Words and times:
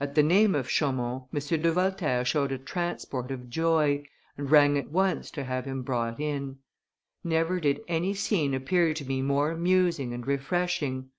At 0.00 0.14
the 0.14 0.22
name 0.22 0.54
of 0.54 0.70
Chaumont 0.70 1.24
M. 1.30 1.60
de 1.60 1.70
Voltaire 1.70 2.24
showed 2.24 2.52
a 2.52 2.56
transport 2.56 3.30
of 3.30 3.50
joy, 3.50 4.02
and 4.38 4.50
rang 4.50 4.78
at 4.78 4.88
once 4.90 5.30
to 5.32 5.44
have 5.44 5.66
him 5.66 5.82
brought 5.82 6.18
in. 6.18 6.60
Never 7.22 7.60
did 7.60 7.82
any 7.86 8.14
scene 8.14 8.54
appear 8.54 8.94
to 8.94 9.04
me 9.04 9.20
more 9.20 9.50
amusing 9.50 10.14
and 10.14 10.26
refreshing. 10.26 11.10